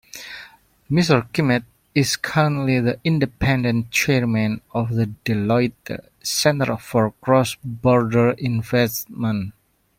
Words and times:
Mr. 0.89 1.31
Kimmitt 1.31 1.63
is 1.93 2.15
currently 2.15 2.79
the 2.79 2.99
independent 3.03 3.91
chairman 3.91 4.59
of 4.73 4.95
the 4.95 5.05
Deloitte 5.25 6.07
Center 6.23 6.75
for 6.77 7.11
Cross-Border 7.21 8.31
Investment. 8.31 9.53